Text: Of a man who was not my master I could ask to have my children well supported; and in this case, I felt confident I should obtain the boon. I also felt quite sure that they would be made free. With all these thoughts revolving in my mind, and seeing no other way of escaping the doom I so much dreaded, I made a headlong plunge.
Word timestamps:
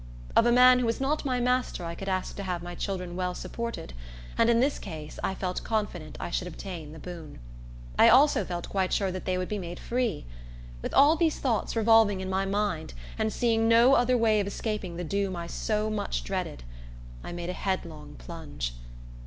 Of 0.35 0.47
a 0.47 0.51
man 0.51 0.79
who 0.79 0.87
was 0.87 0.99
not 0.99 1.25
my 1.25 1.39
master 1.39 1.85
I 1.85 1.93
could 1.93 2.09
ask 2.09 2.35
to 2.37 2.41
have 2.41 2.63
my 2.63 2.73
children 2.73 3.15
well 3.15 3.35
supported; 3.35 3.93
and 4.35 4.49
in 4.49 4.59
this 4.59 4.79
case, 4.79 5.19
I 5.23 5.35
felt 5.35 5.63
confident 5.63 6.17
I 6.19 6.31
should 6.31 6.47
obtain 6.47 6.91
the 6.91 6.97
boon. 6.97 7.37
I 7.99 8.09
also 8.09 8.43
felt 8.43 8.67
quite 8.67 8.91
sure 8.91 9.11
that 9.11 9.25
they 9.25 9.37
would 9.37 9.47
be 9.47 9.59
made 9.59 9.79
free. 9.79 10.25
With 10.81 10.95
all 10.95 11.15
these 11.15 11.37
thoughts 11.37 11.75
revolving 11.75 12.19
in 12.19 12.31
my 12.31 12.47
mind, 12.47 12.95
and 13.19 13.31
seeing 13.31 13.67
no 13.67 13.93
other 13.93 14.17
way 14.17 14.39
of 14.39 14.47
escaping 14.47 14.95
the 14.97 15.03
doom 15.03 15.35
I 15.35 15.45
so 15.45 15.87
much 15.91 16.23
dreaded, 16.23 16.63
I 17.23 17.31
made 17.31 17.51
a 17.51 17.53
headlong 17.53 18.15
plunge. 18.17 18.73